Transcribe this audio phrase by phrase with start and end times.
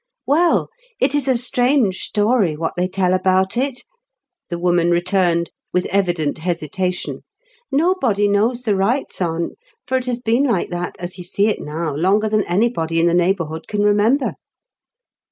[0.25, 0.69] "Well,
[0.99, 3.83] it is a strange story what they tell about it,"
[4.49, 7.19] the woman returned, with evident hesitation."
[7.71, 9.51] Nobody knows the rights on\
[9.85, 13.11] for it has been like that, as you see it now, longer thsm anybody in
[13.11, 14.33] Ae neighbourhood can remember."